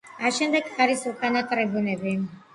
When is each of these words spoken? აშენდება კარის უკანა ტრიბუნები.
აშენდება 0.29 0.71
კარის 0.79 1.03
უკანა 1.11 1.45
ტრიბუნები. 1.53 2.17